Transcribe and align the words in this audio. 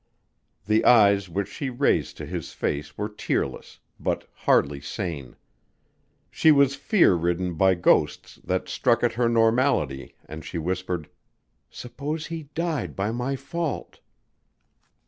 The 0.65 0.83
eyes 0.83 1.29
which 1.29 1.47
she 1.47 1.69
raised 1.69 2.17
to 2.17 2.25
his 2.25 2.53
face 2.53 2.97
were 2.97 3.07
tearless 3.07 3.77
but 3.99 4.27
hardly 4.33 4.79
sane. 4.81 5.35
She 6.31 6.51
was 6.51 6.73
fear 6.75 7.13
ridden 7.13 7.53
by 7.53 7.75
ghosts 7.75 8.39
that 8.43 8.67
struck 8.67 9.03
at 9.03 9.13
her 9.13 9.29
normality 9.29 10.15
and 10.25 10.43
she 10.43 10.57
whispered, 10.57 11.07
"Suppose 11.69 12.25
he 12.25 12.49
died 12.55 12.95
by 12.95 13.11
my 13.11 13.35
fault?" 13.35 13.99